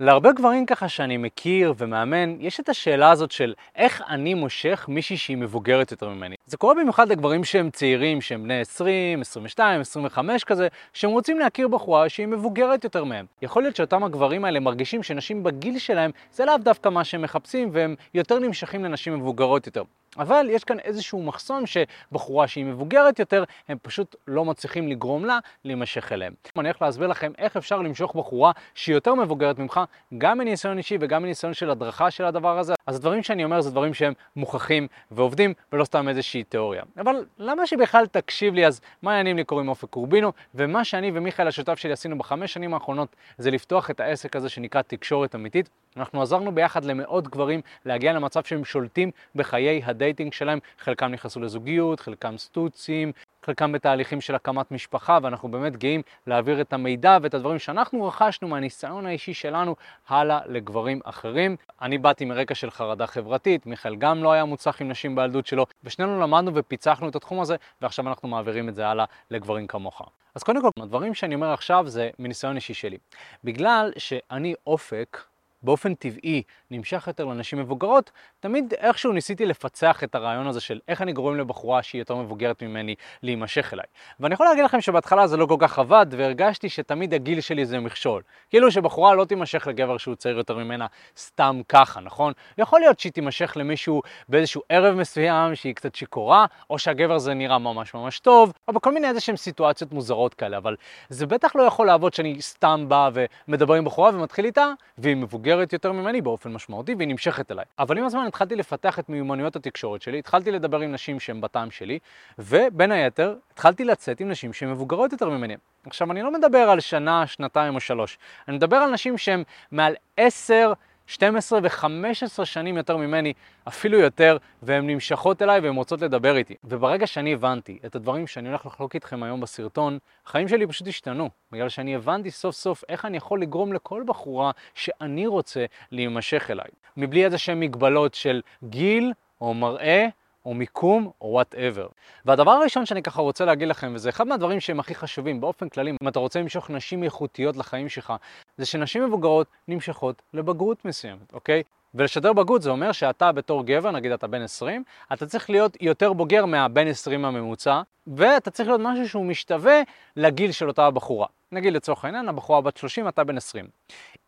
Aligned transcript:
להרבה 0.00 0.32
גברים 0.32 0.66
ככה 0.66 0.88
שאני 0.88 1.16
מכיר 1.16 1.74
ומאמן, 1.78 2.36
יש 2.40 2.60
את 2.60 2.68
השאלה 2.68 3.10
הזאת 3.10 3.30
של 3.30 3.54
איך 3.76 4.02
אני 4.08 4.34
מושך 4.34 4.86
מישהי 4.88 5.16
שהיא 5.16 5.36
מבוגרת 5.36 5.90
יותר 5.90 6.08
ממני. 6.08 6.36
זה 6.46 6.56
קורה 6.56 6.74
במיוחד 6.74 7.08
לגברים 7.08 7.44
שהם 7.44 7.70
צעירים, 7.70 8.20
שהם 8.20 8.42
בני 8.42 8.60
20, 8.60 9.20
22, 9.20 9.80
25 9.80 10.44
כזה, 10.44 10.68
שהם 10.92 11.10
רוצים 11.10 11.38
להכיר 11.38 11.68
בחורה 11.68 12.08
שהיא 12.08 12.26
מבוגרת 12.26 12.84
יותר 12.84 13.04
מהם. 13.04 13.26
יכול 13.42 13.62
להיות 13.62 13.76
שאותם 13.76 14.04
הגברים 14.04 14.44
האלה 14.44 14.60
מרגישים 14.60 15.02
שנשים 15.02 15.42
בגיל 15.42 15.78
שלהם 15.78 16.10
זה 16.32 16.44
לאו 16.44 16.56
דווקא 16.58 16.88
מה 16.88 17.04
שהם 17.04 17.22
מחפשים, 17.22 17.68
והם 17.72 17.94
יותר 18.14 18.38
נמשכים 18.38 18.84
לנשים 18.84 19.18
מבוגרות 19.18 19.66
יותר. 19.66 19.82
אבל 20.18 20.46
יש 20.50 20.64
כאן 20.64 20.78
איזשהו 20.78 21.22
מחסום 21.22 21.64
שבחורה 21.66 22.48
שהיא 22.48 22.64
מבוגרת 22.64 23.18
יותר, 23.18 23.44
הם 23.68 23.78
פשוט 23.82 24.16
לא 24.28 24.44
מצליחים 24.44 24.88
לגרום 24.88 25.24
לה 25.24 25.38
להימשך 25.64 26.12
אליהם. 26.12 26.34
אני 26.56 26.68
הולך 26.68 26.82
להסביר 26.82 27.06
לכם 27.06 27.32
איך 27.38 27.56
אפשר 27.56 27.76
למשוך 27.78 28.14
בחורה 28.16 28.52
שהיא 28.74 28.94
יותר 28.94 29.14
מבוגרת 29.14 29.58
ממך, 29.58 29.80
גם 30.18 30.38
מניסיון 30.38 30.78
אישי 30.78 30.98
וגם 31.00 31.22
מניסיון 31.22 31.54
של 31.54 31.70
הדרכה 31.70 32.10
של 32.10 32.24
הדבר 32.24 32.58
הזה. 32.58 32.74
אז 32.86 32.96
הדברים 32.96 33.22
שאני 33.22 33.44
אומר 33.44 33.60
זה 33.60 33.70
דברים 33.70 33.94
שהם 33.94 34.12
מוכחים 34.36 34.86
ועובדים, 35.10 35.54
ולא 35.72 35.84
סתם 35.84 36.08
איזושהי 36.08 36.44
תיאוריה. 36.44 36.82
אבל 37.00 37.24
למה 37.38 37.66
שבכלל 37.66 38.06
תקשיב 38.06 38.54
לי 38.54 38.66
אז 38.66 38.80
מה 39.02 39.10
העניינים 39.10 39.36
לי 39.36 39.44
קוראים 39.44 39.68
אופק 39.68 39.88
קורבינו, 39.88 40.32
ומה 40.54 40.84
שאני 40.84 41.10
ומיכאל 41.14 41.48
השותף 41.48 41.78
שלי 41.78 41.92
עשינו 41.92 42.18
בחמש 42.18 42.52
שנים 42.52 42.74
האחרונות 42.74 43.16
זה 43.38 43.50
לפתוח 43.50 43.90
את 43.90 44.00
העסק 44.00 44.36
הזה 44.36 44.48
שנקרא 44.48 44.82
תקשורת 44.82 45.34
אמיתית. 45.34 45.68
אנחנו 45.96 46.22
עזרנו 46.22 46.54
ביחד 46.54 46.84
למאות 46.84 47.28
גברים 47.28 47.60
להגיע 47.84 48.12
למצב 48.12 48.44
שהם 48.44 48.64
שולטים 48.64 49.10
בחיי 49.34 49.82
הדייטינג 49.84 50.32
שלהם, 50.32 50.58
חלקם 50.78 51.06
נכנסו 51.06 51.40
לזוגיות, 51.40 52.00
חלקם 52.00 52.38
סטוצים, 52.38 53.12
חלקם 53.44 53.72
בתהליכים 53.72 54.20
של 54.20 54.34
הקמת 54.34 54.70
משפחה, 54.70 55.18
ואנחנו 55.22 55.48
באמת 55.48 55.76
גאים 55.76 56.02
להעביר 56.26 56.60
את 56.60 56.72
המידע 56.72 57.18
ואת 57.22 57.34
הדברים 57.34 57.58
שאנחנו 57.58 58.06
רכשנו 58.06 58.48
מהניסיון 58.48 59.06
האישי 59.06 59.34
שלנו 59.34 59.76
הלאה 60.08 60.40
לגברים 60.46 61.00
אחרים. 61.04 61.56
אני 61.82 61.98
באתי 61.98 62.24
מרקע 62.24 62.54
של 62.54 62.70
חרדה 62.70 63.06
חברתית, 63.06 63.66
מיכאל 63.66 63.96
גם 63.96 64.22
לא 64.22 64.32
היה 64.32 64.44
מוצלח 64.44 64.80
עם 64.80 64.88
נשים 64.88 65.16
בילדות 65.16 65.46
שלו, 65.46 65.66
ושנינו 65.84 66.20
למדנו 66.20 66.50
ופיצחנו 66.54 67.08
את 67.08 67.16
התחום 67.16 67.40
הזה, 67.40 67.56
ועכשיו 67.82 68.08
אנחנו 68.08 68.28
מעבירים 68.28 68.68
את 68.68 68.74
זה 68.74 68.88
הלאה 68.88 69.04
לגברים 69.30 69.66
כמוך. 69.66 70.02
אז 70.34 70.42
קודם 70.42 70.62
כל, 70.62 70.68
הדברים 70.80 71.14
שאני 71.14 71.34
אומר 71.34 71.52
עכשיו 71.52 71.84
זה 71.88 72.10
מניסיון 72.18 72.56
אישי 72.56 72.74
שלי. 72.74 72.98
בגלל 73.44 73.92
שאני 73.96 74.54
אופק, 74.66 75.24
באופן 75.64 75.94
טבעי 75.94 76.42
נמשך 76.70 77.04
יותר 77.06 77.24
לנשים 77.24 77.58
מבוגרות, 77.58 78.10
תמיד 78.40 78.74
איכשהו 78.78 79.12
ניסיתי 79.12 79.46
לפצח 79.46 80.04
את 80.04 80.14
הרעיון 80.14 80.46
הזה 80.46 80.60
של 80.60 80.80
איך 80.88 81.02
אני 81.02 81.12
גורם 81.12 81.38
לבחורה 81.38 81.82
שהיא 81.82 82.00
יותר 82.00 82.16
מבוגרת 82.16 82.62
ממני 82.62 82.94
להימשך 83.22 83.72
אליי. 83.72 83.86
ואני 84.20 84.34
יכול 84.34 84.46
להגיד 84.46 84.64
לכם 84.64 84.80
שבהתחלה 84.80 85.26
זה 85.26 85.36
לא 85.36 85.46
כל 85.46 85.56
כך 85.58 85.78
עבד, 85.78 86.06
והרגשתי 86.10 86.68
שתמיד 86.68 87.14
הגיל 87.14 87.40
שלי 87.40 87.66
זה 87.66 87.80
מכשול. 87.80 88.22
כאילו 88.50 88.70
שבחורה 88.70 89.14
לא 89.14 89.24
תימשך 89.24 89.66
לגבר 89.66 89.98
שהוא 89.98 90.14
צעיר 90.14 90.36
יותר 90.36 90.58
ממנה 90.58 90.86
סתם 91.16 91.60
ככה, 91.68 92.00
נכון? 92.00 92.32
יכול 92.58 92.80
להיות 92.80 93.00
שהיא 93.00 93.12
תימשך 93.12 93.52
למישהו 93.56 94.02
באיזשהו 94.28 94.62
ערב 94.68 94.94
מסוים 94.94 95.54
שהיא 95.54 95.74
קצת 95.74 95.94
שיכורה, 95.94 96.46
או 96.70 96.78
שהגבר 96.78 97.18
זה 97.18 97.34
נראה 97.34 97.58
ממש 97.58 97.94
ממש 97.94 98.18
טוב, 98.18 98.52
או 98.68 98.72
בכל 98.72 98.94
מיני 98.94 99.08
איזה 99.08 99.20
שהן 99.20 99.36
סיטואציות 99.36 99.92
מוזרות 99.92 100.34
כאלה, 100.34 100.56
אבל 100.56 100.76
זה 101.08 101.26
בטח 101.26 101.56
לא 101.56 101.62
יכול 101.62 101.86
לעבוד 101.86 102.14
שאני 102.14 102.42
סתם 102.42 102.84
בא 102.88 103.10
ומדבר 103.14 103.74
עם 103.74 103.84
בחורה 103.84 104.10
ומתחיל 104.14 104.44
איתה, 104.44 104.72
והיא 104.98 105.16
מבוגרת 105.16 105.53
מבוגרת 105.54 105.72
יותר 105.72 105.92
ממני 105.92 106.20
באופן 106.20 106.52
משמעותי 106.52 106.94
והיא 106.94 107.08
נמשכת 107.08 107.50
אליי. 107.52 107.64
אבל 107.78 107.98
עם 107.98 108.04
הזמן 108.04 108.26
התחלתי 108.26 108.56
לפתח 108.56 108.98
את 108.98 109.08
מיומנויות 109.08 109.56
התקשורת 109.56 110.02
שלי, 110.02 110.18
התחלתי 110.18 110.50
לדבר 110.50 110.80
עם 110.80 110.92
נשים 110.92 111.20
שהן 111.20 111.40
בטעם 111.40 111.70
שלי, 111.70 111.98
ובין 112.38 112.92
היתר 112.92 113.36
התחלתי 113.52 113.84
לצאת 113.84 114.20
עם 114.20 114.28
נשים 114.28 114.52
שהן 114.52 114.70
מבוגרות 114.70 115.12
יותר 115.12 115.28
ממני. 115.28 115.54
עכשיו 115.86 116.10
אני 116.10 116.22
לא 116.22 116.32
מדבר 116.32 116.58
על 116.58 116.80
שנה, 116.80 117.26
שנתיים 117.26 117.74
או 117.74 117.80
שלוש, 117.80 118.18
אני 118.48 118.56
מדבר 118.56 118.76
על 118.76 118.90
נשים 118.90 119.18
שהן 119.18 119.42
מעל 119.72 119.94
עשר, 120.16 120.72
12 121.06 121.58
ו-15 121.62 122.44
שנים 122.44 122.76
יותר 122.76 122.96
ממני, 122.96 123.32
אפילו 123.68 123.98
יותר, 123.98 124.36
והן 124.62 124.90
נמשכות 124.90 125.42
אליי 125.42 125.60
והן 125.60 125.76
רוצות 125.76 126.02
לדבר 126.02 126.36
איתי. 126.36 126.54
וברגע 126.64 127.06
שאני 127.06 127.32
הבנתי 127.32 127.78
את 127.86 127.96
הדברים 127.96 128.26
שאני 128.26 128.48
הולך 128.48 128.66
לחלוק 128.66 128.94
איתכם 128.94 129.22
היום 129.22 129.40
בסרטון, 129.40 129.98
החיים 130.26 130.48
שלי 130.48 130.66
פשוט 130.66 130.88
השתנו, 130.88 131.30
בגלל 131.52 131.68
שאני 131.68 131.94
הבנתי 131.94 132.30
סוף 132.30 132.54
סוף 132.54 132.84
איך 132.88 133.04
אני 133.04 133.16
יכול 133.16 133.42
לגרום 133.42 133.72
לכל 133.72 134.02
בחורה 134.06 134.50
שאני 134.74 135.26
רוצה 135.26 135.64
להימשך 135.92 136.50
אליי. 136.50 136.68
מבלי 136.96 137.24
איזה 137.24 137.38
שהן 137.38 137.60
מגבלות 137.60 138.14
של 138.14 138.40
גיל 138.64 139.12
או 139.40 139.54
מראה 139.54 140.06
או 140.44 140.54
מיקום 140.54 141.10
או 141.20 141.26
וואטאבר. 141.26 141.86
והדבר 142.24 142.50
הראשון 142.50 142.86
שאני 142.86 143.02
ככה 143.02 143.22
רוצה 143.22 143.44
להגיד 143.44 143.68
לכם, 143.68 143.92
וזה 143.94 144.08
אחד 144.08 144.26
מהדברים 144.26 144.60
שהם 144.60 144.80
הכי 144.80 144.94
חשובים 144.94 145.40
באופן 145.40 145.68
כללי, 145.68 145.90
אם 146.02 146.08
אתה 146.08 146.18
רוצה 146.18 146.40
למשוך 146.40 146.70
נשים 146.70 147.02
איכותיות 147.02 147.56
לחיים 147.56 147.88
שלך, 147.88 148.12
זה 148.56 148.66
שנשים 148.66 149.04
מבוגרות 149.04 149.46
נמשכות 149.68 150.22
לבגרות 150.34 150.84
מסוימת, 150.84 151.32
אוקיי? 151.32 151.62
ולשדר 151.94 152.32
בגרות 152.32 152.62
זה 152.62 152.70
אומר 152.70 152.92
שאתה 152.92 153.32
בתור 153.32 153.66
גבר, 153.66 153.90
נגיד 153.90 154.12
אתה 154.12 154.26
בן 154.26 154.42
20, 154.42 154.84
אתה 155.12 155.26
צריך 155.26 155.50
להיות 155.50 155.76
יותר 155.80 156.12
בוגר 156.12 156.46
מהבן 156.46 156.86
20 156.86 157.24
הממוצע, 157.24 157.82
ואתה 158.06 158.50
צריך 158.50 158.68
להיות 158.68 158.80
משהו 158.84 159.08
שהוא 159.08 159.26
משתווה 159.26 159.82
לגיל 160.16 160.52
של 160.52 160.68
אותה 160.68 160.86
הבחורה. 160.86 161.26
נגיד 161.52 161.72
לצורך 161.72 162.04
העניין, 162.04 162.28
הבחורה 162.28 162.60
בת 162.60 162.76
30, 162.76 163.08
אתה 163.08 163.24
בן 163.24 163.36
20. 163.36 163.66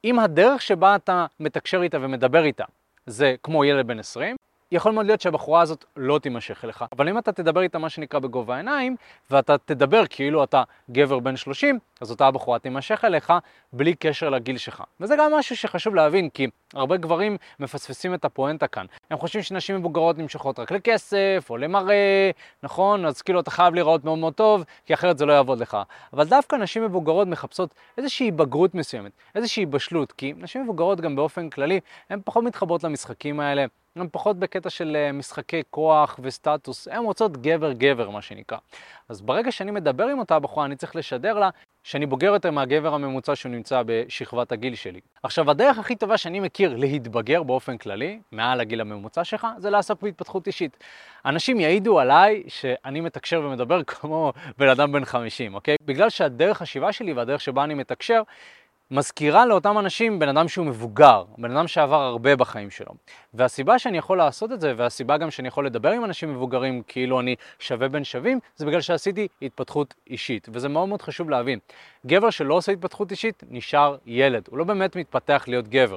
אם 0.05 0.19
הדרך 0.19 0.63
שבה 0.63 0.97
אתה 0.97 1.27
מתקשר 1.41 1.83
איתה 1.83 1.99
ומדבר 2.01 2.45
איתה 2.45 2.65
זה 3.07 3.35
כמו 3.43 3.65
ילד 3.65 3.87
בן 3.87 3.99
20, 3.99 4.37
יכול 4.73 4.93
מאוד 4.93 5.07
להיות 5.07 5.21
שהבחורה 5.21 5.61
הזאת 5.61 5.85
לא 5.97 6.19
תימשך 6.19 6.65
אליך. 6.65 6.85
אבל 6.93 7.09
אם 7.09 7.19
אתה 7.19 7.33
תדבר 7.33 7.61
איתה 7.61 7.79
מה 7.79 7.89
שנקרא 7.89 8.21
בגובה 8.21 8.55
העיניים, 8.55 8.97
ואתה 9.31 9.59
תדבר 9.59 10.07
כאילו 10.11 10.45
אתה 10.45 10.63
גבר 10.91 11.19
בן 11.19 11.37
30, 11.37 11.79
אז 12.01 12.11
אותה 12.11 12.27
הבחורה 12.27 12.59
תימשך 12.59 13.05
אליך 13.05 13.33
בלי 13.73 13.95
קשר 13.95 14.31
לגיל 14.31 14.59
שלך. 14.59 14.83
וזה 15.01 15.15
גם 15.19 15.35
משהו 15.35 15.57
שחשוב 15.57 15.95
להבין, 15.95 16.29
כי 16.29 16.47
הרבה 16.75 16.97
גברים 16.97 17.37
מפספסים 17.61 18.15
את 18.15 18.25
הפואנטה 18.25 18.67
כאן. 18.67 18.87
הם 19.11 19.19
חושבים 19.19 19.43
שנשים 19.43 19.77
מבוגרות 19.77 20.19
נמשכות 20.19 20.59
רק 20.59 20.71
לכסף 20.71 21.47
או 21.51 21.57
למראה, 21.57 22.31
נכון? 22.63 23.07
אז 23.07 23.23
כאילו 23.23 23.41
אתה 23.41 23.51
חייב 23.51 23.75
להיראות 23.75 24.05
מאוד 24.05 24.19
מאוד 24.19 24.35
טוב, 24.35 24.65
כי 24.87 24.95
אחרת 24.95 25.19
זה 25.19 25.27
לא 25.27 25.33
יעבוד 25.33 25.59
לך. 25.59 25.79
אבל 26.13 26.25
דווקא 26.25 26.57
נשים 26.57 26.85
מבוגרות 26.85 27.29
מחפשות 27.29 27.75
איזושהי 27.99 28.31
בגרות 28.31 28.75
מסוימת, 28.75 29.13
איזושהי 29.35 29.67
בשלות, 29.67 30.13
כי 30.13 30.33
נשים 30.37 30.63
מבוגרות 30.63 31.01
גם 31.01 31.17
באופן 31.17 31.51
כללי, 31.51 31.81
הן 32.11 32.21
פחות 32.25 32.45
מתחברות 32.45 32.85
למשחקים 32.85 33.41
האלה. 33.41 33.67
הן 33.97 34.09
פחות 34.13 34.39
בקטע 34.39 34.71
של 34.71 34.97
אה, 34.97 35.13
משחקי 35.13 35.63
כוח 35.71 36.21
וסטטוס, 36.23 36.89
הן 36.89 37.05
רוצות 37.05 37.37
גבר-גבר 37.37 38.11
מה 38.11 38.23
שנקרא. 38.23 38.59
אז 39.09 39.21
ברגע 39.21 39.53
שאני 39.53 39.71
מדבר 39.71 40.05
עם 40.05 40.19
אותה 40.19 40.39
בחורה, 40.39 40.67
אני 40.67 40.77
צריך 40.77 40.97
לשדר 40.97 41.39
לה 41.39 41.51
שאני 41.85 42.07
בוגר 42.07 42.27
יותר 42.27 42.51
מהגבר 42.51 42.95
הממוצע 42.95 43.37
שהוא 43.37 43.53
נמצא 43.53 43.83
בשכבת 43.87 44.53
הגיל 44.53 44.75
שלי. 44.75 45.01
עכשיו, 45.23 45.51
הדרך 45.51 45.79
הכי 45.79 45.97
טובה 45.97 46.19
שאני 46.19 46.41
מכיר 46.41 46.66
להתבגר 46.69 47.43
באופן 47.43 47.79
כללי, 47.79 48.21
מעל 48.33 48.61
הגיל 48.61 48.81
הממוצע 48.81 49.25
שלך, 49.25 49.47
זה 49.59 49.71
לעסוק 49.71 50.03
בהתפתחות 50.03 50.47
אישית. 50.47 50.85
אנשים 51.25 51.61
יעידו 51.61 52.01
עליי 52.01 52.43
שאני 52.49 53.01
מתקשר 53.01 53.41
ומדבר 53.45 53.83
כמו 53.87 54.33
בן 54.59 54.69
אדם 54.69 54.93
בן 54.93 55.05
50, 55.05 55.55
אוקיי? 55.55 55.77
בגלל 55.85 56.11
שהדרך 56.11 56.63
השיבה 56.63 56.93
שלי 56.93 57.13
והדרך 57.13 57.41
שבה 57.41 57.65
אני 57.65 57.75
מתקשר 57.75 58.23
מזכירה 58.91 59.47
לאותם 59.47 59.79
אנשים 59.79 60.19
בן 60.19 60.29
אדם 60.29 60.49
שהוא 60.49 60.67
מבוגר, 60.67 61.25
בן 61.39 61.57
אדם 61.57 61.69
שעבר 61.69 62.03
הרבה 62.03 62.37
בחיים 62.37 62.71
שלו. 62.71 62.93
והסיבה 63.35 63.79
שאני 63.79 63.99
יכול 63.99 64.19
לעשות 64.19 64.53
את 64.53 64.61
זה, 64.61 64.75
והסיבה 64.77 65.17
גם 65.17 65.31
שאני 65.31 65.49
יכול 65.49 65.67
לדבר 65.67 65.91
עם 65.91 66.05
אנשים 66.05 66.35
מבוגרים 66.35 66.83
כאילו 66.87 67.21
אני 67.21 67.37
שווה 67.59 67.89
בין 67.89 68.05
שווים, 68.05 68.39
זה 68.57 68.67
בגלל 68.67 68.81
שעשיתי 68.81 69.29
התפתחות 69.43 69.95
אישית, 70.07 70.49
וזה 70.53 70.69
מאוד 70.69 70.89
מאוד 70.89 71.03
חשוב 71.03 71.31
להבין. 71.31 71.59
גבר 72.07 72.31
שלא 72.31 72.55
עושה 72.55 72.73
התפתחות 72.73 73.11
אישית 73.11 73.43
נשאר 73.51 73.97
ילד, 74.07 74.49
הוא 74.51 74.59
לא 74.59 74.65
באמת 74.65 74.97
מתפתח 74.97 75.45
להיות 75.47 75.69
גבר. 75.69 75.97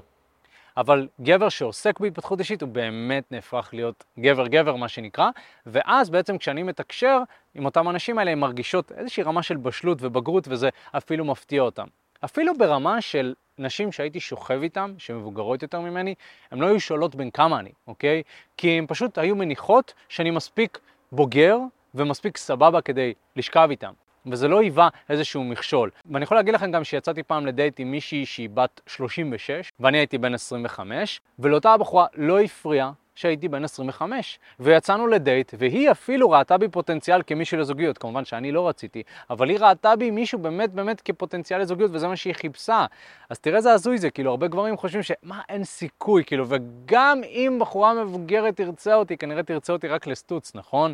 אבל 0.78 1.07
גבר 1.22 1.50
שעוסק 1.50 2.00
בהתפתחות 2.00 2.40
אישית 2.40 2.62
הוא 2.62 2.69
באמת 2.69 3.31
נהפך 3.31 3.69
להיות 3.74 4.03
גבר-גבר 4.19 4.75
מה 4.75 4.88
שנקרא, 4.88 5.30
ואז 5.66 6.09
בעצם 6.09 6.38
כשאני 6.38 6.63
מתקשר 6.63 7.19
עם 7.56 7.66
אותם 7.66 7.90
אנשים 7.90 8.18
האלה, 8.18 8.31
הם 8.31 8.40
מרגישות 8.40 8.91
איזושהי 8.91 9.24
רמה 9.24 9.44
של 9.44 9.57
בשלות 9.57 9.97
ובגרות 10.02 10.47
וזה 10.47 10.69
אפילו 10.91 11.25
מפתיע 11.25 11.62
אותם. 11.62 11.85
אפילו 12.25 12.57
ברמה 12.57 13.02
של 13.02 13.34
נשים 13.57 13.91
שהייתי 13.91 14.19
שוכב 14.19 14.59
איתן, 14.63 14.94
שמבוגרות 14.97 15.62
יותר 15.62 15.80
ממני, 15.80 16.16
הן 16.51 16.60
לא 16.60 16.68
היו 16.68 16.80
שואלות 16.80 17.15
בין 17.15 17.31
כמה 17.31 17.60
אני, 17.60 17.72
אוקיי? 17.88 18.24
כי 18.57 18.69
הן 18.69 18.86
פשוט 18.88 19.18
היו 19.18 19.36
מניחות 19.36 19.94
שאני 20.10 20.31
מספיק 20.31 20.80
בוגר 21.12 21.57
ומספיק 21.95 22.38
סבבה 22.38 22.81
כדי 22.81 23.13
לשכב 23.36 23.68
איתן. 23.72 23.92
וזה 24.25 24.48
לא 24.48 24.60
היווה 24.60 24.89
איזשהו 25.10 25.44
מכשול. 25.44 25.89
ואני 26.12 26.24
יכול 26.24 26.38
להגיד 26.38 26.54
לכם 26.54 26.71
גם 26.71 26.83
שיצאתי 26.83 27.24
פעם 27.24 27.45
לדייט 27.45 27.80
עם 27.80 27.92
מישהי 27.92 28.25
שהיא 28.25 28.50
בת 28.54 28.81
36, 28.88 29.71
ואני 29.80 29.98
הייתי 29.98 30.18
בן 30.18 30.33
25, 30.33 31.21
ולאותה 31.39 31.74
הבחורה 31.74 32.06
לא 32.16 32.39
הפריע 32.39 32.92
שהייתי 33.19 33.48
בן 33.48 33.63
25, 33.63 34.39
ויצאנו 34.60 35.07
לדייט, 35.07 35.54
והיא 35.57 35.92
אפילו 35.92 36.30
ראתה 36.30 36.57
בי 36.57 36.68
פוטנציאל 36.68 37.21
כמישהו 37.27 37.57
לזוגיות, 37.57 37.98
כמובן 37.98 38.25
שאני 38.25 38.51
לא 38.51 38.68
רציתי, 38.68 39.04
אבל 39.30 39.50
היא 39.50 39.60
ראתה 39.60 39.95
בי 39.95 40.12
מישהו 40.12 40.39
באמת 40.39 40.74
באמת 40.74 41.01
כפוטנציאל 41.01 41.62
לזוגיות, 41.62 41.92
וזה 41.94 42.07
מה 42.07 42.15
שהיא 42.15 42.33
חיפשה. 42.33 42.86
אז 43.30 43.39
תראה 43.39 43.57
איזה 43.57 43.72
הזוי 43.72 43.98
זה, 43.98 44.10
כאילו, 44.10 44.31
הרבה 44.31 44.48
גברים 44.48 44.77
חושבים 44.77 45.04
שמה, 45.04 45.42
אין 45.50 45.63
סיכוי, 45.63 46.24
כאילו, 46.25 46.45
וגם 46.48 47.22
אם 47.24 47.57
בחורה 47.62 48.04
מבוגרת 48.04 48.57
תרצה 48.57 48.95
אותי, 48.95 49.18
כנראה 49.18 49.44
תרצה 49.44 49.74
אותי 49.74 49.88
רק 49.88 50.07
לסטוץ, 50.07 50.56
נכון? 50.56 50.94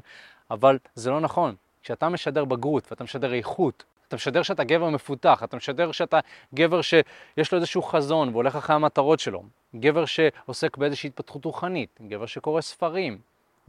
אבל 0.52 0.78
זה 0.96 1.10
לא 1.10 1.20
נכון. 1.20 1.56
כשאתה 1.86 2.10
משדר 2.10 2.46
בגרות 2.46 2.88
ואתה 2.92 3.04
משדר 3.04 3.34
איכות, 3.34 3.84
אתה 4.08 4.16
משדר 4.16 4.44
שאתה 4.44 4.64
גבר 4.64 4.90
מפותח, 4.90 5.44
אתה 5.44 5.58
משדר 5.58 5.92
שאתה 5.92 6.20
גבר 6.54 6.82
שיש 6.82 7.52
לו 7.52 7.58
איזשהו 7.58 7.82
חזון 7.82 8.30
והולך 8.30 8.56
אחרי 8.56 8.76
המטרות 8.76 9.20
שלו, 9.20 9.44
גבר 9.76 10.06
שעוסק 10.06 10.78
באיזושהי 10.78 11.08
התפתחות 11.08 11.46
רוחנית, 11.46 12.00
גבר 12.08 12.26
שקורא 12.26 12.62
ספרים, 12.62 13.18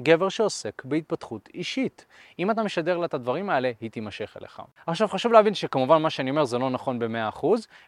גבר 0.01 0.29
שעוסק 0.29 0.83
בהתפתחות 0.85 1.49
אישית. 1.55 2.07
אם 2.39 2.51
אתה 2.51 2.63
משדר 2.63 2.99
לה 2.99 3.07
את 3.07 3.15
הדברים 3.15 3.51
האלה, 3.51 3.73
היא 3.81 3.91
תימשך 3.91 4.37
אליך. 4.41 4.63
עכשיו 4.87 5.09
חשוב 5.09 5.33
להבין 5.33 5.55
שכמובן 5.55 6.03
מה 6.03 6.11
שאני 6.11 6.31
אומר 6.31 6.45
זה 6.45 6.59
לא 6.59 6.71
נכון 6.71 6.99
ב-100%, 6.99 7.47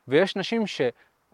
ויש 0.08 0.36
נשים 0.36 0.66
ש... 0.66 0.80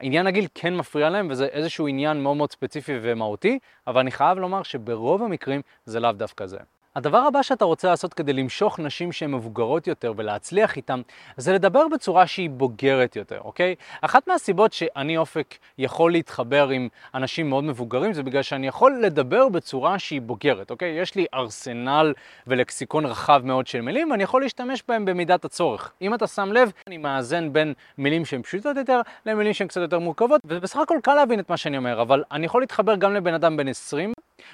עניין 0.00 0.26
הגיל 0.26 0.46
כן 0.54 0.76
מפריע 0.76 1.10
להם 1.10 1.28
וזה 1.30 1.46
איזשהו 1.46 1.86
עניין 1.86 2.22
מאוד 2.22 2.36
מאוד 2.36 2.52
ספציפי 2.52 2.92
ומהותי, 3.02 3.58
אבל 3.86 4.00
אני 4.00 4.10
חייב 4.10 4.38
לומר 4.38 4.62
שברוב 4.62 5.22
המקרים 5.22 5.60
זה 5.84 6.00
לאו 6.00 6.12
דווקא 6.12 6.46
זה. 6.46 6.58
הדבר 6.96 7.18
הבא 7.18 7.42
שאתה 7.42 7.64
רוצה 7.64 7.88
לעשות 7.88 8.14
כדי 8.14 8.32
למשוך 8.32 8.78
נשים 8.78 9.12
שהן 9.12 9.30
מבוגרות 9.32 9.86
יותר 9.86 10.12
ולהצליח 10.16 10.76
איתן, 10.76 11.00
זה 11.36 11.52
לדבר 11.52 11.88
בצורה 11.88 12.26
שהיא 12.26 12.50
בוגרת 12.50 13.16
יותר, 13.16 13.40
אוקיי? 13.40 13.74
אחת 14.00 14.28
מהסיבות 14.28 14.72
שאני 14.72 15.16
אופק 15.16 15.54
יכול 15.78 16.12
להתחבר 16.12 16.68
עם 16.68 16.88
אנשים 17.14 17.48
מאוד 17.48 17.64
מבוגרים 17.64 18.12
זה 18.12 18.22
בגלל 18.22 18.42
שאני 18.42 18.66
יכול 18.66 19.00
לדבר 19.02 19.48
בצורה 19.48 19.98
שהיא 19.98 20.20
בוגרת, 20.20 20.70
אוקיי? 20.70 20.88
יש 20.88 21.14
לי 21.14 21.26
ארסנל 21.34 22.12
ולקסיקון 22.46 23.06
רחב 23.06 23.42
מאוד 23.44 23.66
של 23.66 23.80
מילים 23.80 24.10
ואני 24.10 24.22
יכול 24.22 24.42
להשתמש 24.42 24.82
בהם 24.88 25.04
במידת 25.04 25.44
הצורך. 25.44 25.92
אם 26.02 26.14
אתה 26.14 26.26
שם 26.26 26.52
לב, 26.52 26.72
אני 26.86 26.96
מאזן 26.96 27.52
בין 27.52 27.74
מילים 27.98 28.24
שהן 28.24 28.42
פשוטות 28.42 28.76
יותר 28.76 29.00
למילים 29.26 29.52
שהן 29.52 29.68
קצת 29.68 29.80
יותר 29.80 29.98
מורכבות, 29.98 30.40
ובסך 30.44 30.76
הכל 30.76 30.98
קל 31.02 31.14
להבין 31.14 31.40
את 31.40 31.50
מה 31.50 31.56
שאני 31.56 31.76
אומר, 31.76 32.02
אבל 32.02 32.24
אני 32.32 32.46
יכול 32.46 32.62
להתחבר 32.62 32.96
גם 32.96 33.14
לבן 33.14 33.34
אדם 33.34 33.56
בן 33.56 33.68
20 33.68 34.12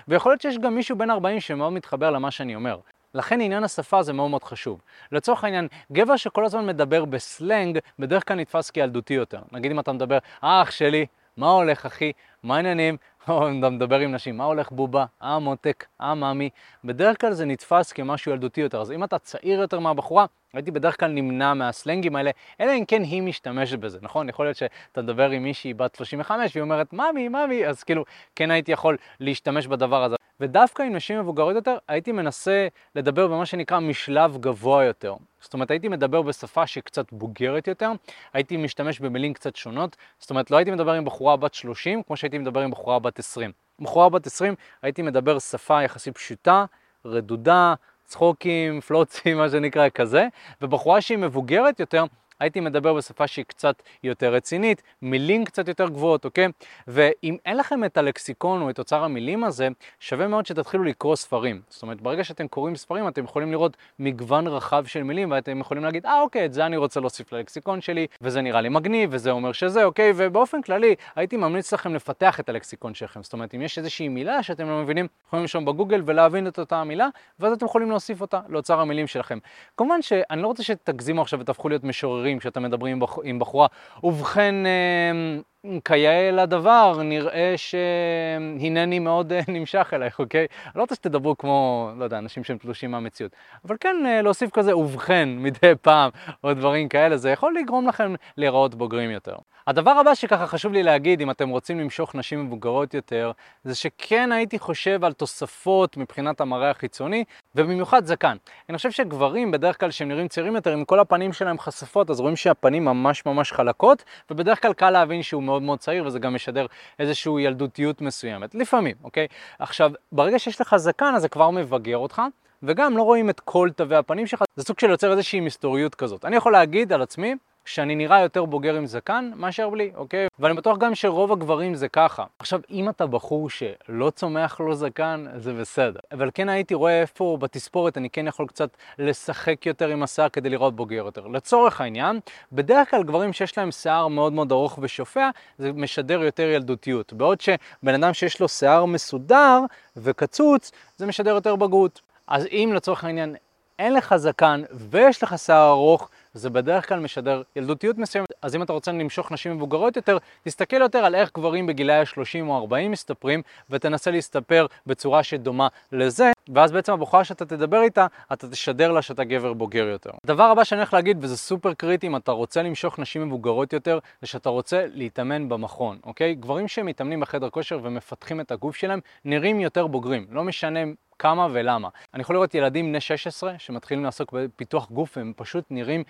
ויכול 0.09 0.33
להיות 0.33 0.41
שיש 0.41 0.59
גם 0.59 0.75
מישהו 0.75 0.99
בן 0.99 1.11
40 1.11 1.41
שמאוד 1.41 1.73
מתחבר 1.73 2.11
למה 2.11 2.31
שאני 2.31 2.55
אומר. 2.55 2.79
לכן 3.15 3.41
עניין 3.41 3.65
השפה 3.65 4.03
זה 4.03 4.13
מאוד 4.13 4.31
מאוד 4.31 4.45
חשוב. 4.45 4.81
לצורך 5.13 5.45
העניין, 5.45 5.69
גבר 5.93 6.17
שכל 6.17 6.45
הזמן 6.45 6.67
מדבר 6.67 7.05
בסלנג, 7.05 7.79
בדרך 7.99 8.29
כלל 8.29 8.37
נתפס 8.37 8.71
כילדותי 8.71 9.15
יותר. 9.15 9.41
נגיד 9.53 9.71
אם 9.71 9.81
אתה 9.81 9.93
מדבר, 9.93 10.19
אה 10.45 10.63
אח 10.63 10.71
שלי, 10.71 11.07
מה 11.37 11.51
הולך 11.51 11.87
אחי? 11.87 12.13
מה 12.43 12.57
העניינים? 12.57 12.97
או 13.29 13.49
אתה 13.59 13.71
מדבר 13.71 13.99
עם 13.99 14.13
נשים, 14.13 14.37
מה 14.37 14.45
הולך 14.45 14.71
בובה? 14.71 15.05
אה 15.23 15.39
מותק? 15.39 15.87
אה 16.01 16.15
ממי? 16.15 16.51
בדרך 16.85 17.21
כלל 17.21 17.33
זה 17.33 17.45
נתפס 17.45 17.93
כמשהו 17.93 18.33
ילדותי 18.33 18.61
יותר. 18.61 18.81
אז 18.81 18.93
אם 18.93 19.05
אתה 19.05 19.19
צעיר 19.19 19.61
יותר 19.61 19.79
מהבחורה, 19.79 20.27
הייתי 20.55 20.70
בדרך 20.70 21.00
כלל 21.00 21.11
נמנע 21.11 21.55
מהסלנגים 21.55 22.17
האלה, 22.17 22.31
אלא 22.61 22.73
אם 22.73 22.85
כן 22.85 23.02
היא 23.02 23.23
משתמשת 23.23 23.79
בזה, 23.79 23.99
נכון? 24.02 24.29
יכול 24.29 24.47
להיות 24.47 24.56
שאתה 24.56 25.02
מדבר 25.02 25.31
עם 25.31 25.43
מישהי 25.43 25.75
בת 25.75 25.94
35 25.94 26.56
והיא 26.56 26.62
אומרת, 26.62 26.93
ממי, 26.93 27.29
ממי, 27.29 27.67
אז 27.67 27.82
כאילו, 27.82 28.05
כן 28.37 28.50
הייתי 28.50 28.73
יכול 28.73 28.97
להשתמש 29.20 29.67
בדבר 29.67 30.05
הזה. 30.05 30.17
ודווקא 30.41 30.82
עם 30.82 30.97
נשים 30.97 31.20
מבוגרות 31.20 31.55
יותר, 31.55 31.76
הייתי 31.88 32.12
מנסה 32.12 32.69
לדבר 32.94 33.26
במה 33.26 33.47
שנקרא 33.47 33.81
משלב 33.81 34.37
גבוה 34.41 34.85
יותר. 34.85 35.14
זאת 35.41 35.55
אומרת, 35.55 35.70
הייתי 35.70 35.88
מדבר 35.88 36.23
בשפה 36.23 36.67
שקצת 36.67 37.12
בוגרת 37.12 37.69
יותר, 37.69 37.91
הייתי 38.32 38.56
משתמש 38.56 39.00
במילים 39.00 39.35
קצת 39.35 39.56
שונות, 39.56 39.97
זאת 40.19 40.31
אומרת, 40.31 40.50
לא 40.50 40.56
הייתי 40.56 40.70
מדבר 40.70 40.93
עם 40.93 41.05
בחורה 41.05 41.37
בת 41.37 41.55
30 41.55 42.02
כמו 42.02 42.17
שהייתי 42.17 42.38
מדבר 42.38 42.61
עם 42.61 42.70
בחורה 42.70 42.99
בת 42.99 43.19
20. 43.19 43.52
בחורה 43.81 44.08
בת 44.08 44.26
20 44.26 44.55
הייתי 44.82 45.02
מדבר 45.02 45.38
שפה 45.38 45.82
יחסית 45.82 46.14
פשוטה, 46.14 46.64
רדודה, 47.05 47.75
צחוקים, 48.11 48.81
פלוצים, 48.81 49.37
מה 49.39 49.51
שנקרא 49.51 49.89
כזה, 49.89 50.27
ובחורה 50.62 51.01
שהיא 51.01 51.19
מבוגרת 51.19 51.81
יותר, 51.81 52.05
הייתי 52.41 52.61
מדבר 52.61 52.95
בשפה 52.95 53.27
שהיא 53.27 53.45
קצת 53.45 53.83
יותר 54.03 54.35
רצינית, 54.35 54.83
מילים 55.03 55.45
קצת 55.45 55.69
יותר 55.69 55.89
גבוהות, 55.89 56.25
אוקיי? 56.25 56.49
ואם 56.87 57.37
אין 57.47 57.57
לכם 57.57 57.85
את 57.85 57.97
הלקסיקון 57.97 58.63
או 58.63 58.71
את 58.71 58.79
אוצר 58.79 59.05
המילים 59.05 59.45
הזה, 59.45 59.69
שווה 60.01 60.29
מאוד 60.29 60.47
שתתחילו 60.47 60.85
לקרוא 60.85 61.17
ספרים. 61.17 61.61
זאת 61.69 61.83
אומרת, 61.83 62.01
ברגע 62.01 62.25
שאתם 62.25 62.49
קוראים 62.49 62.77
ספרים, 62.77 63.09
אתם 63.09 63.25
יכולים 63.25 63.53
לראות 63.53 63.77
מגוון 63.99 64.47
רחב 64.47 64.85
של 64.87 65.03
מילים, 65.03 65.31
ואתם 65.31 65.61
יכולים 65.61 65.85
להגיד, 65.85 66.07
אה, 66.07 66.21
אוקיי, 66.21 66.45
את 66.45 66.53
זה 66.53 66.67
אני 66.67 66.77
רוצה 66.77 67.01
להוסיף 67.01 67.33
ללקסיקון 67.33 67.81
שלי, 67.81 68.07
וזה 68.21 68.41
נראה 68.41 68.61
לי 68.61 68.69
מגניב, 68.69 69.11
וזה 69.13 69.31
אומר 69.31 69.53
שזה, 69.53 69.85
אוקיי? 69.85 70.13
ובאופן 70.17 70.63
כללי, 70.63 70.95
הייתי 71.17 71.37
ממליץ 71.37 71.73
לכם 71.73 71.95
לפתח 71.95 72.41
את 72.41 72.49
הלקסיקון 72.49 72.95
שלכם. 72.95 73.23
זאת 73.23 73.33
אומרת, 73.33 73.55
אם 73.55 73.63
יש 73.63 73.79
איזושהי 73.79 74.09
מילה 74.09 74.43
שאתם 74.43 74.69
לא 74.69 74.83
מבינים, 74.83 75.07
יכולים 75.27 75.45
לשאול 75.45 75.65
בגוגל 75.65 76.03
ולהבין 76.07 76.47
את 76.47 76.59
אותה 76.59 76.77
המילה, 76.77 77.09
ואז 77.41 77.53
אתם 77.53 77.67
יכולים 77.67 77.91
להוסיף 77.91 78.21
אותה 78.21 78.41
לאוצר 78.49 78.81
המילים 78.81 79.07
שלכם. 79.07 79.39
כמובן 79.77 80.03
שאני 80.03 80.43
לא 80.43 80.47
רוצה 80.47 80.63
שתגזימו 80.63 81.23
עכשיו 81.23 81.41
ותהפכו 81.41 81.69
להיות 81.69 81.85
משוררים 81.85 82.30
כשאתה 82.38 82.61
מדברים 82.61 83.00
עם 83.25 83.38
בחורה. 83.38 83.67
ובכן, 84.05 84.55
אה, 84.67 85.41
כיאה 85.85 86.31
לדבר, 86.31 87.03
נראה 87.03 87.55
שהנני 87.57 88.99
מאוד 88.99 89.33
אה, 89.33 89.41
נמשך 89.49 89.91
אלייך, 89.93 90.19
אוקיי? 90.19 90.47
אני 90.65 90.73
לא 90.75 90.83
רוצה 90.83 90.95
שתדברו 90.95 91.39
כמו, 91.39 91.91
לא 91.99 92.05
יודע, 92.05 92.19
אנשים 92.19 92.45
שהם 92.45 92.59
תלושים 92.59 92.91
מהמציאות. 92.91 93.33
אבל 93.65 93.77
כן, 93.81 93.97
אה, 94.07 94.23
להוסיף 94.23 94.51
כזה 94.51 94.77
ובכן 94.77 95.29
מדי 95.39 95.73
פעם, 95.83 96.11
או 96.45 96.55
דברים 96.55 96.89
כאלה, 96.89 97.17
זה 97.17 97.31
יכול 97.31 97.55
לגרום 97.61 97.89
לכם 97.89 98.15
להיראות 98.37 98.75
בוגרים 98.75 99.11
יותר. 99.11 99.35
הדבר 99.67 99.91
הבא 99.91 100.15
שככה 100.15 100.47
חשוב 100.47 100.73
לי 100.73 100.83
להגיד, 100.83 101.21
אם 101.21 101.31
אתם 101.31 101.49
רוצים 101.49 101.81
למשוך 101.81 102.15
נשים 102.15 102.45
מבוגרות 102.45 102.95
יותר, 102.95 103.33
זה 103.65 103.75
שכן 103.75 104.33
הייתי 104.33 104.59
חושב 104.59 105.05
על 105.05 105.12
תוספות 105.12 105.97
מבחינת 105.97 106.41
המראה 106.41 106.71
החיצוני, 106.71 107.25
ובמיוחד 107.55 108.07
זקן. 108.07 108.37
אני 108.69 108.77
חושב 108.77 108.91
שגברים, 108.91 109.51
בדרך 109.51 109.81
כלל 109.81 109.91
שהם 109.91 110.09
נראים 110.09 110.29
צעירים 110.29 110.55
יותר, 110.55 110.75
אם 110.75 110.85
כל 110.85 111.01
הפנים 111.01 111.33
שלהם 111.33 111.59
חשפות, 111.59 112.11
אז 112.11 112.21
רואים 112.21 112.37
שהפנים 112.37 112.85
ממש 112.85 113.27
ממש 113.27 113.53
חלקות, 113.53 114.05
ובדרך 114.31 114.62
כלל 114.62 114.73
קל 114.73 114.91
להבין 114.91 115.23
שהוא 115.23 115.43
מאוד 115.50 115.62
מאוד 115.62 115.79
צעיר, 115.79 116.06
וזה 116.06 116.19
גם 116.19 116.35
משדר 116.35 116.67
איזושהי 116.99 117.32
ילדותיות 117.41 118.00
מסוימת. 118.00 118.55
לפעמים, 118.55 118.97
אוקיי? 119.05 119.26
עכשיו, 119.58 119.91
ברגע 120.12 120.38
שיש 120.38 120.61
לך 120.61 120.76
זקן, 120.76 121.12
אז 121.17 121.23
זה 121.23 121.29
כבר 121.29 121.50
מבגר 121.50 121.97
אותך. 121.97 122.23
וגם 122.62 122.97
לא 122.97 123.02
רואים 123.02 123.31
את 123.31 123.41
כל 123.41 123.69
תווי 123.76 123.97
הפנים 123.97 124.26
שלך, 124.26 124.43
זה 124.56 124.64
סוג 124.64 124.79
של 124.79 124.91
יוצר 124.91 125.12
איזושהי 125.12 125.41
מסתוריות 125.41 125.94
כזאת. 125.94 126.25
אני 126.25 126.37
יכול 126.37 126.52
להגיד 126.52 126.93
על 126.93 127.02
עצמי 127.02 127.35
שאני 127.65 127.95
נראה 127.95 128.21
יותר 128.21 128.45
בוגר 128.45 128.75
עם 128.75 128.87
זקן 128.87 129.31
מאשר 129.37 129.71
בלי, 129.71 129.91
אוקיי? 129.95 130.27
ואני 130.39 130.55
בטוח 130.55 130.79
גם 130.79 130.95
שרוב 130.95 131.33
הגברים 131.33 131.75
זה 131.75 131.89
ככה. 131.89 132.25
עכשיו, 132.39 132.61
אם 132.71 132.89
אתה 132.89 133.07
בחור 133.07 133.51
שלא 133.51 134.11
צומח 134.11 134.61
לו 134.61 134.75
זקן, 134.75 135.27
זה 135.37 135.53
בסדר. 135.53 136.01
אבל 136.12 136.31
כן 136.35 136.49
הייתי 136.49 136.75
רואה 136.75 137.01
איפה 137.01 137.37
בתספורת 137.41 137.99
אני 137.99 138.11
כן 138.11 138.27
יכול 138.27 138.47
קצת 138.47 138.71
לשחק 138.99 139.67
יותר 139.67 139.89
עם 139.89 140.03
השיער 140.03 140.29
כדי 140.29 140.49
לראות 140.49 140.77
בוגר 140.77 140.97
יותר. 140.97 141.27
לצורך 141.27 141.81
העניין, 141.81 142.21
בדרך 142.53 142.91
כלל 142.91 143.03
גברים 143.03 143.33
שיש 143.33 143.59
להם 143.59 143.71
שיער 143.71 144.09
מאוד 144.09 144.33
מאוד 144.33 144.53
ארוך 144.53 144.79
ושופע, 144.83 145.31
זה 145.59 145.73
משדר 145.73 146.23
יותר 146.23 146.43
ילדותיות. 146.43 147.12
בעוד 147.12 147.41
שבן 147.41 147.95
אדם 147.95 148.15
שיש 148.15 148.41
לו 148.41 148.49
שיער 148.49 148.85
מסודר 148.85 149.61
וקצוץ, 149.97 150.73
זה 150.97 151.07
משדר 151.07 151.35
יותר 151.35 151.57
בגרות. 151.57 152.01
אז 152.27 152.47
אם 152.47 152.73
לצורך 152.75 153.05
העניין 153.05 153.37
אין 153.79 153.95
לך 153.95 154.17
זקן 154.17 154.62
ויש 154.73 155.23
לך 155.23 155.39
שיער 155.39 155.71
ארוך, 155.71 156.11
זה 156.35 156.50
בדרך 156.50 156.88
כלל 156.88 157.00
משדר 157.00 157.43
ילדותיות 157.56 157.99
מסוימת. 157.99 158.29
אז 158.43 158.56
אם 158.56 158.62
אתה 158.62 158.73
רוצה 158.73 158.93
למשוך 158.93 159.32
נשים 159.32 159.56
מבוגרות 159.56 159.97
יותר, 159.97 160.19
תסתכל 160.43 160.81
יותר 160.81 160.99
על 160.99 161.15
איך 161.15 161.31
גברים 161.35 161.67
בגילאי 161.67 161.97
ה-30 161.97 162.47
או 162.47 162.56
40 162.56 162.91
מסתפרים, 162.91 163.43
ותנסה 163.71 164.11
להסתפר 164.11 164.66
בצורה 164.87 165.23
שדומה 165.23 165.69
לזה, 165.93 166.33
ואז 166.55 166.73
בעצם 166.73 166.93
הבחורה 166.93 167.25
שאתה 167.25 167.45
תדבר 167.45 167.83
איתה, 167.83 168.07
אתה 168.33 168.49
תשדר 168.49 168.93
לה 168.93 169.02
שאתה 169.02 169.25
גבר 169.25 169.52
בוגר 169.52 169.85
יותר. 169.85 170.11
הדבר 170.25 170.45
הבא 170.45 170.64
שאני 170.64 170.81
הולך 170.81 170.95
להגיד, 170.95 171.19
וזה 171.21 171.37
סופר 171.37 171.75
קריטי 171.75 172.07
אם 172.07 172.16
אתה 172.16 172.33
רוצה 172.33 172.62
למשוך 172.62 172.99
נשים 172.99 173.26
מבוגרות 173.26 173.73
יותר, 173.73 173.99
זה 174.21 174.26
שאתה 174.26 174.49
רוצה 174.49 174.87
להתאמן 174.95 175.49
במכון, 175.49 175.99
אוקיי? 176.05 176.35
גברים 176.35 176.69
שמתאמנים 176.69 177.21
בחדר 177.21 177.50
כושר 177.50 177.81
ומפתחים 177.83 178.40
את 178.40 178.52
הגוף 178.52 178.76
שלהם, 178.76 179.00
נראים 179.25 179.61
יותר 179.61 179.87
בוגרים. 179.87 180.26
לא 180.31 180.45
משנה 180.45 180.81
כמה 181.21 181.49
ולמה. 181.53 181.89
אני 182.15 182.21
יכול 182.23 182.37
לראות 182.37 182.55
ילדים 182.55 182.89
בני 182.89 183.00
16 183.00 183.55
שמתחילים 183.59 184.05
לעסוק 184.05 184.33
בפיתוח 184.33 184.91
גוף 184.91 185.17
והם 185.17 185.33
פשוט 185.37 185.65
נראים 185.71 186.05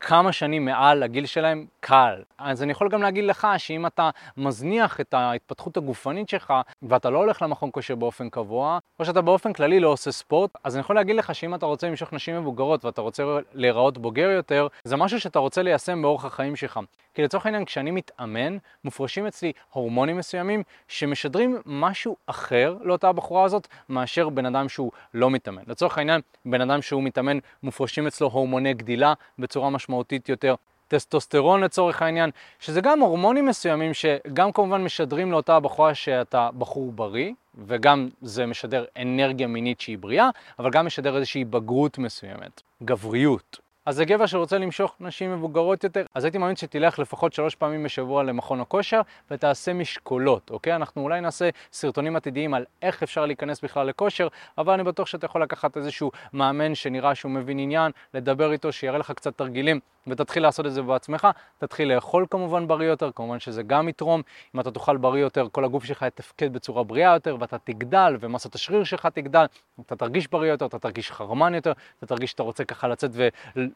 כמה 0.00 0.32
שנים 0.32 0.64
מעל 0.64 1.02
הגיל 1.02 1.26
שלהם, 1.26 1.66
קל. 1.80 2.22
אז 2.38 2.62
אני 2.62 2.72
יכול 2.72 2.88
גם 2.88 3.02
להגיד 3.02 3.24
לך 3.24 3.46
שאם 3.58 3.86
אתה 3.86 4.10
מזניח 4.36 5.00
את 5.00 5.14
ההתפתחות 5.14 5.76
הגופנית 5.76 6.28
שלך 6.28 6.54
ואתה 6.82 7.10
לא 7.10 7.18
הולך 7.18 7.42
למכון 7.42 7.70
כושר 7.72 7.94
באופן 7.94 8.28
קבוע, 8.28 8.78
או 9.00 9.04
שאתה 9.04 9.20
באופן 9.20 9.52
כללי 9.52 9.80
לא 9.80 9.88
עושה 9.88 10.12
ספורט, 10.12 10.50
אז 10.64 10.76
אני 10.76 10.80
יכול 10.80 10.96
להגיד 10.96 11.16
לך 11.16 11.34
שאם 11.34 11.54
אתה 11.54 11.66
רוצה 11.66 11.88
למשוך 11.88 12.12
נשים 12.12 12.36
מבוגרות 12.40 12.84
ואתה 12.84 13.00
רוצה 13.00 13.24
להיראות 13.54 13.98
בוגר 13.98 14.30
יותר, 14.30 14.66
זה 14.84 14.96
משהו 14.96 15.20
שאתה 15.20 15.38
רוצה 15.38 15.62
ליישם 15.62 16.02
באורח 16.02 16.24
החיים 16.24 16.56
שלך. 16.56 16.80
כי 17.14 17.22
לצורך 17.22 17.46
העניין, 17.46 17.64
כשאני 17.64 17.90
מתאמן, 17.90 18.56
מופרשים 18.84 19.26
אצלי 19.26 19.52
הורמונים 19.70 20.16
מסוימים 20.16 20.62
שמשדרים 20.88 21.56
משהו 21.66 22.16
אחר 22.26 22.76
לאותה 22.80 23.08
הבחורה 23.08 23.44
הזאת 23.44 23.68
מאשר 23.88 24.28
בן 24.28 24.46
אדם 24.46 24.68
שהוא 24.68 24.92
לא 25.14 25.30
מתאמן. 25.30 25.62
לצורך 25.66 25.98
העניין, 25.98 26.20
בן 26.44 26.60
אדם 26.60 26.82
שהוא 26.82 27.02
מתאמן, 27.02 27.38
מופרשים 27.62 28.06
אצלו 28.06 28.26
הורמוני 28.26 28.74
גדילה 28.74 29.12
בצורה 29.38 29.70
משמעותית 29.70 29.87
יותר. 30.28 30.54
טסטוסטרון 30.88 31.60
לצורך 31.60 32.02
העניין, 32.02 32.30
שזה 32.60 32.80
גם 32.80 33.00
הורמונים 33.00 33.46
מסוימים 33.46 33.94
שגם 33.94 34.52
כמובן 34.52 34.84
משדרים 34.84 35.32
לאותה 35.32 35.56
הבחורה 35.56 35.94
שאתה 35.94 36.50
בחור 36.58 36.92
בריא, 36.92 37.32
וגם 37.66 38.08
זה 38.22 38.46
משדר 38.46 38.84
אנרגיה 39.02 39.46
מינית 39.46 39.80
שהיא 39.80 39.98
בריאה, 39.98 40.30
אבל 40.58 40.70
גם 40.70 40.86
משדר 40.86 41.16
איזושהי 41.16 41.44
בגרות 41.44 41.98
מסוימת, 41.98 42.62
גבריות. 42.82 43.67
אז 43.88 43.96
זה 43.96 44.04
גבר 44.04 44.26
שרוצה 44.26 44.58
למשוך 44.58 44.96
נשים 45.00 45.32
מבוגרות 45.32 45.84
יותר, 45.84 46.04
אז 46.14 46.24
הייתי 46.24 46.38
מאמין 46.38 46.56
שתלך 46.56 46.98
לפחות 46.98 47.32
שלוש 47.32 47.54
פעמים 47.54 47.84
בשבוע 47.84 48.22
למכון 48.22 48.60
הכושר 48.60 49.00
ותעשה 49.30 49.72
משקולות, 49.72 50.50
אוקיי? 50.50 50.76
אנחנו 50.76 51.02
אולי 51.02 51.20
נעשה 51.20 51.48
סרטונים 51.72 52.16
עתידיים 52.16 52.54
על 52.54 52.64
איך 52.82 53.02
אפשר 53.02 53.26
להיכנס 53.26 53.60
בכלל 53.60 53.86
לכושר, 53.86 54.28
אבל 54.58 54.74
אני 54.74 54.84
בטוח 54.84 55.06
שאתה 55.06 55.26
יכול 55.26 55.42
לקחת 55.42 55.76
איזשהו 55.76 56.10
מאמן 56.32 56.74
שנראה 56.74 57.14
שהוא 57.14 57.32
מבין 57.32 57.58
עניין, 57.58 57.92
לדבר 58.14 58.52
איתו, 58.52 58.72
שיראה 58.72 58.98
לך 58.98 59.10
קצת 59.10 59.38
תרגילים 59.38 59.80
ותתחיל 60.10 60.42
לעשות 60.42 60.66
את 60.66 60.72
זה 60.72 60.82
בעצמך. 60.82 61.28
תתחיל 61.58 61.94
לאכול 61.94 62.26
כמובן 62.30 62.68
בריא 62.68 62.88
יותר, 62.88 63.10
כמובן 63.14 63.38
שזה 63.38 63.62
גם 63.62 63.88
יתרום. 63.88 64.22
אם 64.54 64.60
אתה 64.60 64.70
תאכל 64.70 64.96
בריא 64.96 65.22
יותר, 65.22 65.46
כל 65.52 65.64
הגוף 65.64 65.84
שלך 65.84 66.04
יתפקד 66.08 66.52
בצורה 66.52 66.84
בריאה 66.84 67.14
יותר 67.14 67.36
ואתה 67.40 67.58
תגדל 67.58 68.16
ומסת 68.20 68.54
השריר 68.54 68.84
שלך 68.84 69.06
תגדל, 69.06 69.44
אתה 69.80 69.96
תרגיש 69.96 70.26
בריא 70.26 70.50
יותר, 70.50 70.66
אתה 70.66 70.78
תרגיש 70.78 71.12
חרמן 71.12 71.54
יותר, 71.54 71.72
אתה 71.98 72.06
תרגיש 72.06 72.30
שאתה 72.30 72.42
רוצה 72.42 72.64
ככה 72.64 72.88
לצאת 72.88 73.10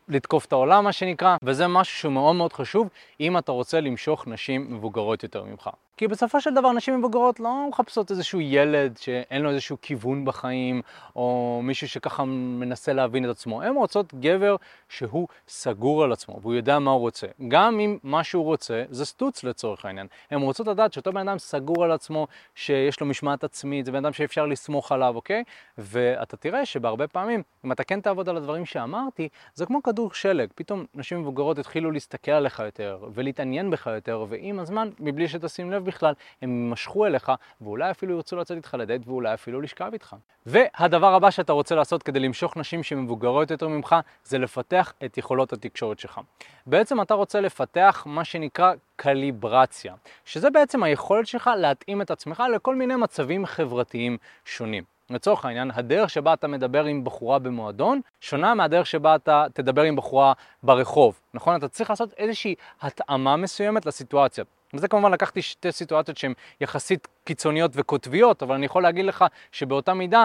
ולתקוף 0.08 0.44
את 0.46 0.52
העולם 0.52 0.84
מה 0.84 0.92
שנקרא, 0.92 1.36
וזה 1.42 1.66
משהו 1.68 1.96
שהוא 1.98 2.12
מאוד 2.12 2.36
מאוד 2.36 2.52
חשוב 2.52 2.88
אם 3.20 3.38
אתה 3.38 3.52
רוצה 3.52 3.80
למשוך 3.80 4.26
נשים 4.26 4.74
מבוגרות 4.74 5.22
יותר 5.22 5.44
ממך. 5.44 5.70
כי 5.96 6.08
בסופו 6.08 6.40
של 6.40 6.54
דבר 6.54 6.72
נשים 6.72 6.98
מבוגרות 6.98 7.40
לא 7.40 7.66
מחפשות 7.68 8.10
איזשהו 8.10 8.40
ילד 8.40 8.96
שאין 8.96 9.42
לו 9.42 9.50
איזשהו 9.50 9.76
כיוון 9.82 10.24
בחיים, 10.24 10.82
או 11.16 11.60
מישהו 11.62 11.88
שככה 11.88 12.24
מנסה 12.24 12.92
להבין 12.92 13.24
את 13.24 13.30
עצמו. 13.30 13.62
הן 13.62 13.74
רוצות 13.74 14.14
גבר 14.14 14.56
שהוא 14.88 15.28
סגור 15.48 16.04
על 16.04 16.12
עצמו, 16.12 16.38
והוא 16.42 16.54
יודע 16.54 16.78
מה 16.78 16.90
הוא 16.90 17.00
רוצה. 17.00 17.26
גם 17.48 17.80
אם 17.80 17.98
מה 18.02 18.24
שהוא 18.24 18.44
רוצה 18.44 18.84
זה 18.90 19.04
סטוץ 19.04 19.44
לצורך 19.44 19.84
העניין. 19.84 20.06
הן 20.30 20.40
רוצות 20.40 20.66
לדעת 20.66 20.92
שאותו 20.92 21.12
בן 21.12 21.28
אדם 21.28 21.38
סגור 21.38 21.84
על 21.84 21.92
עצמו, 21.92 22.26
שיש 22.54 23.00
לו 23.00 23.06
משמעת 23.06 23.44
עצמית, 23.44 23.86
זה 23.86 23.92
בן 23.92 24.04
אדם 24.04 24.12
שאפשר 24.12 24.46
לסמוך 24.46 24.92
עליו, 24.92 25.16
אוקיי? 25.16 25.44
ואתה 25.78 26.36
תראה 26.36 26.66
שבהרבה 26.66 27.08
פעמים, 27.08 27.42
אם 27.64 27.72
אתה 27.72 27.84
כן 27.84 28.00
תעבוד 28.00 28.28
על 28.28 28.36
הדברים 28.36 28.66
שאמרתי, 28.66 29.28
זה 29.54 29.66
כמו 29.66 29.82
כדור 29.82 30.14
שלג. 30.14 30.48
פתאום 30.54 30.84
נשים 30.94 31.20
מבוגרות 31.20 31.58
התחילו 31.58 31.90
להסתכל 31.90 32.32
עליך 32.32 32.58
יותר, 32.58 32.98
ולהתעניין 33.14 33.70
בך 33.70 33.86
יותר, 33.94 34.24
ועם 34.28 34.58
הזמן, 34.58 34.90
מבלי 35.00 35.28
שתשים 35.28 35.70
לב 35.70 35.81
בכלל, 35.82 36.14
הם 36.42 36.50
יימשכו 36.50 37.06
אליך, 37.06 37.32
ואולי 37.60 37.90
אפילו 37.90 38.16
ירצו 38.16 38.36
לצאת 38.36 38.56
איתך 38.56 38.76
לדייט, 38.78 39.02
ואולי 39.06 39.34
אפילו 39.34 39.60
לשכב 39.60 39.90
איתך. 39.92 40.16
והדבר 40.46 41.14
הבא 41.14 41.30
שאתה 41.30 41.52
רוצה 41.52 41.74
לעשות 41.74 42.02
כדי 42.02 42.20
למשוך 42.20 42.56
נשים 42.56 42.82
שמבוגרות 42.82 43.50
יותר 43.50 43.68
ממך, 43.68 43.96
זה 44.24 44.38
לפתח 44.38 44.92
את 45.04 45.18
יכולות 45.18 45.52
התקשורת 45.52 45.98
שלך. 45.98 46.20
בעצם 46.66 47.00
אתה 47.00 47.14
רוצה 47.14 47.40
לפתח 47.40 48.02
מה 48.06 48.24
שנקרא 48.24 48.72
קליברציה, 48.96 49.94
שזה 50.24 50.50
בעצם 50.50 50.82
היכולת 50.82 51.26
שלך 51.26 51.50
להתאים 51.58 52.02
את 52.02 52.10
עצמך 52.10 52.42
לכל 52.54 52.76
מיני 52.76 52.96
מצבים 52.96 53.46
חברתיים 53.46 54.16
שונים. 54.44 54.84
לצורך 55.10 55.44
העניין, 55.44 55.70
הדרך 55.74 56.10
שבה 56.10 56.32
אתה 56.32 56.48
מדבר 56.48 56.84
עם 56.84 57.04
בחורה 57.04 57.38
במועדון 57.38 58.00
שונה 58.20 58.54
מהדרך 58.54 58.86
שבה 58.86 59.14
אתה 59.14 59.46
תדבר 59.52 59.82
עם 59.82 59.96
בחורה 59.96 60.32
ברחוב, 60.62 61.20
נכון? 61.34 61.56
אתה 61.56 61.68
צריך 61.68 61.90
לעשות 61.90 62.12
איזושהי 62.12 62.54
התאמה 62.82 63.36
מסוימת 63.36 63.86
לסיטואציה. 63.86 64.44
וזה 64.74 64.88
כמובן 64.88 65.12
לקחתי 65.12 65.42
שתי 65.42 65.72
סיטואציות 65.72 66.16
שהן 66.16 66.32
יחסית 66.60 67.08
קיצוניות 67.24 67.70
וקוטביות, 67.74 68.42
אבל 68.42 68.54
אני 68.54 68.66
יכול 68.66 68.82
להגיד 68.82 69.04
לך 69.04 69.24
שבאותה 69.52 69.94
מידה, 69.94 70.24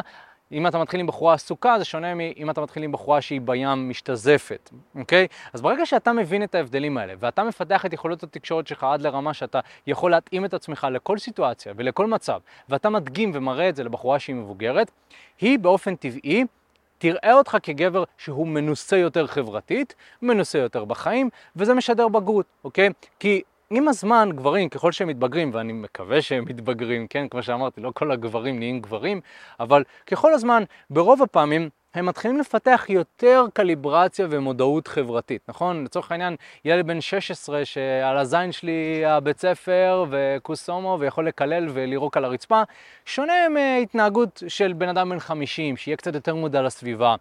אם 0.52 0.68
אתה 0.68 0.78
מתחיל 0.78 1.00
עם 1.00 1.08
בחורה 1.08 1.34
עסוקה, 1.34 1.76
זה 1.80 1.86
שונה 1.86 2.14
מאם 2.14 2.50
אתה 2.50 2.62
מתחיל 2.62 2.84
עם 2.84 2.92
בחורה 2.92 3.22
שהיא 3.22 3.42
בים 3.42 3.90
משתזפת, 3.90 4.70
אוקיי? 4.96 5.28
אז 5.54 5.62
ברגע 5.62 5.86
שאתה 5.86 6.14
מבין 6.14 6.44
את 6.44 6.56
ההבדלים 6.56 6.98
האלה, 6.98 7.14
ואתה 7.20 7.44
מפתח 7.44 7.86
את 7.86 7.94
יכולות 7.94 8.24
התקשורת 8.24 8.68
שלך 8.68 8.84
עד 8.84 9.02
לרמה 9.02 9.34
שאתה 9.34 9.60
יכול 9.88 10.12
להתאים 10.12 10.46
את 10.46 10.54
עצמך 10.54 10.88
לכל 10.92 11.18
סיטואציה 11.18 11.74
ולכל 11.76 12.08
מצב, 12.08 12.40
ואתה 12.70 12.90
מדגים 12.90 13.32
ומראה 13.34 13.70
את 13.70 13.76
זה 13.76 13.84
לבחורה 13.84 14.20
שהיא 14.20 14.36
מבוגרת, 14.36 14.92
היא 15.42 15.60
באופן 15.60 15.96
טבעי 15.96 16.46
תראה 16.98 17.34
אותך 17.34 17.58
כגבר 17.64 18.04
שהוא 18.18 18.48
מנוסה 18.48 18.98
יותר 18.98 19.28
חברתית, 19.28 19.96
מנוסה 20.22 20.58
יותר 20.58 20.86
בחיים, 20.86 21.30
וזה 21.56 21.74
משדר 21.74 22.08
בגרות, 22.08 22.46
אוקיי? 22.64 22.90
כי 23.20 23.42
עם 23.70 23.88
הזמן 23.88 24.30
גברים, 24.36 24.70
ככל 24.70 24.92
שהם 24.92 25.08
מתבגרים, 25.08 25.52
ואני 25.54 25.74
מקווה 25.74 26.22
שהם 26.22 26.46
מתבגרים, 26.48 27.08
כן, 27.08 27.28
כמו 27.28 27.44
שאמרתי, 27.44 27.82
לא 27.82 27.92
כל 27.96 28.12
הגברים 28.12 28.60
נהיים 28.60 28.82
גברים, 28.82 29.22
אבל 29.60 29.84
ככל 30.08 30.34
הזמן, 30.34 30.64
ברוב 30.90 31.24
הפעמים, 31.24 31.70
הם 31.94 32.06
מתחילים 32.06 32.38
לפתח 32.38 32.86
יותר 32.90 33.46
קליברציה 33.54 34.28
ומודעות 34.30 34.88
חברתית, 34.88 35.42
נכון? 35.48 35.84
לצורך 35.84 36.12
העניין, 36.12 36.36
ילד 36.66 36.88
בן 36.88 37.02
16 37.02 37.66
שעל 37.66 38.18
הזין 38.18 38.52
שלי 38.52 39.06
הבית 39.06 39.40
ספר 39.40 40.06
וכוס 40.10 40.70
הומו 40.70 40.98
ויכול 41.00 41.28
לקלל 41.28 41.68
ולירוק 41.74 42.18
על 42.18 42.26
הרצפה, 42.26 42.62
שונה 43.06 43.50
מהתנהגות 43.50 44.44
של 44.48 44.74
בן 44.74 44.90
אדם 44.90 45.10
בן 45.10 45.20
50, 45.20 45.78
שיהיה 45.78 45.98
קצת 45.98 46.16
יותר 46.16 46.36
מודע 46.36 46.62
לסביבה. 46.62 47.16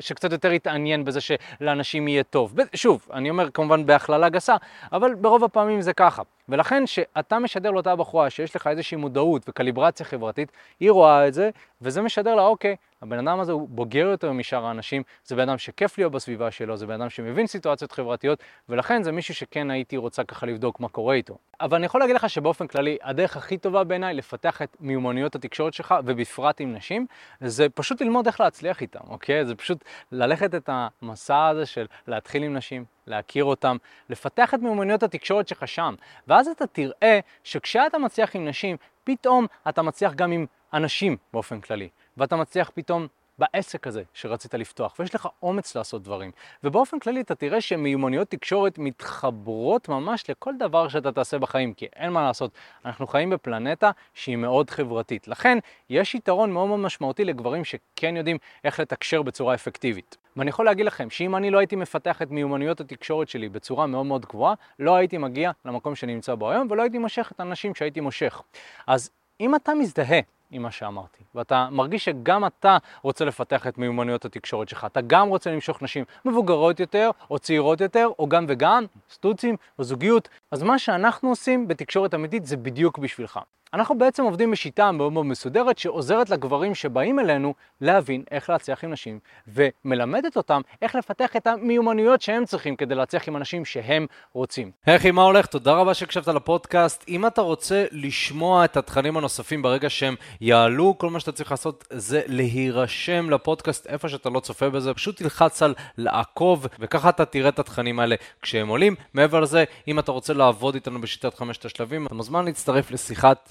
שקצת 0.00 0.32
יותר 0.32 0.52
יתעניין 0.52 1.04
בזה 1.04 1.20
שלאנשים 1.20 2.08
יהיה 2.08 2.22
טוב. 2.22 2.54
שוב, 2.74 3.06
אני 3.12 3.30
אומר 3.30 3.50
כמובן 3.50 3.86
בהכללה 3.86 4.28
גסה, 4.28 4.56
אבל 4.92 5.14
ברוב 5.14 5.44
הפעמים 5.44 5.82
זה 5.82 5.92
ככה. 5.92 6.22
ולכן 6.50 6.86
שאתה 6.86 7.38
משדר 7.38 7.70
לאותה 7.70 7.96
בחורה 7.96 8.30
שיש 8.30 8.56
לך 8.56 8.66
איזושהי 8.66 8.96
מודעות 8.96 9.48
וקליברציה 9.48 10.06
חברתית, 10.06 10.52
היא 10.80 10.90
רואה 10.90 11.28
את 11.28 11.34
זה, 11.34 11.50
וזה 11.82 12.02
משדר 12.02 12.34
לה, 12.34 12.42
אוקיי, 12.42 12.76
הבן 13.02 13.28
אדם 13.28 13.40
הזה 13.40 13.52
הוא 13.52 13.68
בוגר 13.68 14.06
יותר 14.06 14.32
משאר 14.32 14.66
האנשים, 14.66 15.02
זה 15.24 15.36
בן 15.36 15.48
אדם 15.48 15.58
שכיף 15.58 15.98
להיות 15.98 16.12
בסביבה 16.12 16.50
שלו, 16.50 16.76
זה 16.76 16.86
בן 16.86 17.00
אדם 17.00 17.10
שמבין 17.10 17.46
סיטואציות 17.46 17.92
חברתיות, 17.92 18.38
ולכן 18.68 19.02
זה 19.02 19.12
מישהו 19.12 19.34
שכן 19.34 19.70
הייתי 19.70 19.96
רוצה 19.96 20.24
ככה 20.24 20.46
לבדוק 20.46 20.80
מה 20.80 20.88
קורה 20.88 21.14
איתו. 21.14 21.38
אבל 21.60 21.76
אני 21.76 21.86
יכול 21.86 22.00
להגיד 22.00 22.16
לך 22.16 22.30
שבאופן 22.30 22.66
כללי, 22.66 22.98
הדרך 23.02 23.36
הכי 23.36 23.58
טובה 23.58 23.84
בעיניי 23.84 24.14
לפתח 24.14 24.62
את 24.62 24.76
מיומנויות 24.80 25.34
התקשורת 25.34 25.74
שלך, 25.74 25.94
ובפרט 26.04 26.60
עם 26.60 26.72
נשים, 26.72 27.06
זה 27.40 27.68
פשוט 27.68 28.00
ללמוד 28.02 28.26
איך 28.26 28.40
להצליח 28.40 28.80
איתם, 28.80 29.00
אוקיי? 29.08 29.46
זה 29.46 29.54
פשוט 29.54 29.84
ללכת 30.12 30.54
את 30.54 30.70
המסע 30.72 31.46
הזה 31.46 31.66
של 31.66 31.86
להתחיל 32.06 32.42
עם 32.42 32.56
נשים, 32.56 32.84
להכיר 33.10 33.44
אותם, 33.44 33.76
לפתח 34.10 34.54
את 34.54 34.60
מיומנויות 34.60 35.02
התקשורת 35.02 35.48
שלך 35.48 35.68
שם. 35.68 35.94
ואז 36.26 36.48
אתה 36.48 36.66
תראה 36.66 37.20
שכשאתה 37.44 37.98
מצליח 37.98 38.36
עם 38.36 38.48
נשים, 38.48 38.76
פתאום 39.04 39.46
אתה 39.68 39.82
מצליח 39.82 40.14
גם 40.14 40.32
עם 40.32 40.46
אנשים 40.72 41.16
באופן 41.32 41.60
כללי. 41.60 41.88
ואתה 42.16 42.36
מצליח 42.36 42.70
פתאום 42.74 43.06
בעסק 43.40 43.86
הזה 43.86 44.02
שרצית 44.14 44.54
לפתוח, 44.54 44.94
ויש 44.98 45.14
לך 45.14 45.28
אומץ 45.42 45.76
לעשות 45.76 46.02
דברים. 46.02 46.30
ובאופן 46.64 46.98
כללי 46.98 47.20
אתה 47.20 47.34
תראה 47.34 47.60
שמיומנויות 47.60 48.28
תקשורת 48.28 48.78
מתחברות 48.78 49.88
ממש 49.88 50.30
לכל 50.30 50.54
דבר 50.58 50.88
שאתה 50.88 51.12
תעשה 51.12 51.38
בחיים, 51.38 51.74
כי 51.74 51.86
אין 51.96 52.12
מה 52.12 52.22
לעשות, 52.22 52.50
אנחנו 52.84 53.06
חיים 53.06 53.30
בפלנטה 53.30 53.90
שהיא 54.14 54.36
מאוד 54.36 54.70
חברתית. 54.70 55.28
לכן 55.28 55.58
יש 55.90 56.14
יתרון 56.14 56.52
מאוד 56.52 56.68
מאוד 56.68 56.80
משמעותי 56.80 57.24
לגברים 57.24 57.64
שכן 57.64 58.16
יודעים 58.16 58.38
איך 58.64 58.80
לתקשר 58.80 59.22
בצורה 59.22 59.54
אפקטיבית. 59.54 60.16
ואני 60.36 60.50
יכול 60.50 60.64
להגיד 60.64 60.86
לכם 60.86 61.10
שאם 61.10 61.36
אני 61.36 61.50
לא 61.50 61.58
הייתי 61.58 61.76
מפתח 61.76 62.22
את 62.22 62.30
מיומנויות 62.30 62.80
התקשורת 62.80 63.28
שלי 63.28 63.48
בצורה 63.48 63.86
מאוד 63.86 64.06
מאוד 64.06 64.26
גבוהה, 64.26 64.54
לא 64.78 64.94
הייתי 64.94 65.18
מגיע 65.18 65.50
למקום 65.64 65.94
שאני 65.94 66.14
נמצא 66.14 66.34
בו 66.34 66.50
היום 66.50 66.66
ולא 66.70 66.82
הייתי 66.82 66.98
מושך 66.98 67.32
את 67.34 67.40
האנשים 67.40 67.74
שהייתי 67.74 68.00
מושך. 68.00 68.42
אז 68.86 69.10
אם 69.40 69.54
אתה 69.54 69.74
מזדהה 69.74 70.20
עם 70.50 70.62
מה 70.62 70.70
שאמרתי. 70.70 71.24
ואתה 71.34 71.68
מרגיש 71.70 72.04
שגם 72.04 72.46
אתה 72.46 72.76
רוצה 73.02 73.24
לפתח 73.24 73.66
את 73.66 73.78
מיומנויות 73.78 74.24
התקשורת 74.24 74.68
שלך. 74.68 74.84
אתה 74.84 75.00
גם 75.00 75.28
רוצה 75.28 75.50
למשוך 75.50 75.82
נשים 75.82 76.04
מבוגרות 76.24 76.80
יותר, 76.80 77.10
או 77.30 77.38
צעירות 77.38 77.80
יותר, 77.80 78.08
או 78.18 78.28
גם 78.28 78.44
וגם, 78.48 78.84
סטוצים, 79.10 79.56
או 79.78 79.84
זוגיות. 79.84 80.28
אז 80.50 80.62
מה 80.62 80.78
שאנחנו 80.78 81.28
עושים 81.28 81.68
בתקשורת 81.68 82.14
אמיתית 82.14 82.46
זה 82.46 82.56
בדיוק 82.56 82.98
בשבילך. 82.98 83.40
אנחנו 83.74 83.98
בעצם 83.98 84.24
עובדים 84.24 84.50
בשיטה 84.50 84.92
מאוד 84.92 85.12
מאוד 85.12 85.26
מסודרת 85.26 85.78
שעוזרת 85.78 86.30
לגברים 86.30 86.74
שבאים 86.74 87.20
אלינו 87.20 87.54
להבין 87.80 88.22
איך 88.30 88.50
להצליח 88.50 88.84
עם 88.84 88.92
נשים 88.92 89.18
ומלמדת 89.48 90.36
אותם 90.36 90.60
איך 90.82 90.94
לפתח 90.94 91.36
את 91.36 91.46
המיומנויות 91.46 92.22
שהם 92.22 92.44
צריכים 92.44 92.76
כדי 92.76 92.94
להצליח 92.94 93.28
עם 93.28 93.36
אנשים 93.36 93.64
שהם 93.64 94.06
רוצים. 94.32 94.70
היי 94.86 94.96
אחי, 94.96 95.10
מה 95.10 95.22
הולך? 95.22 95.46
תודה 95.46 95.72
רבה 95.72 95.94
שהקשבת 95.94 96.28
לפודקאסט. 96.28 97.04
אם 97.08 97.26
אתה 97.26 97.40
רוצה 97.40 97.84
לשמוע 97.92 98.64
את 98.64 98.76
התכנים 98.76 99.16
הנוספים 99.16 99.62
ברגע 99.62 99.90
שהם 99.90 100.14
יעלו, 100.40 100.98
כל 100.98 101.10
מה 101.10 101.20
שאתה 101.20 101.32
צריך 101.32 101.50
לעשות 101.50 101.84
זה 101.90 102.22
להירשם 102.26 103.30
לפודקאסט 103.30 103.86
איפה 103.86 104.08
שאתה 104.08 104.30
לא 104.30 104.40
צופה 104.40 104.70
בזה, 104.70 104.94
פשוט 104.94 105.16
תלחץ 105.16 105.62
על 105.62 105.74
לעקוב 105.98 106.66
וככה 106.78 107.08
אתה 107.08 107.24
תראה 107.24 107.48
את 107.48 107.58
התכנים 107.58 108.00
האלה 108.00 108.16
כשהם 108.42 108.68
עולים. 108.68 108.94
מעבר 109.14 109.40
לזה, 109.40 109.64
אם 109.88 109.98
אתה 109.98 110.12
רוצה 110.12 110.32
לעבוד 110.32 110.74
איתנו 110.74 111.00
בשיטת 111.00 111.34
חמשת 111.34 111.64
השלבים, 111.64 112.06
אתה 112.06 112.14
מוזמן 112.14 112.44
להצטרף 112.44 112.90
לשיחת 112.90 113.50